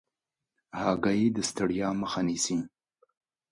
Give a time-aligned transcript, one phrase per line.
[0.79, 2.57] هګۍ د ستړیا مخه نیسي.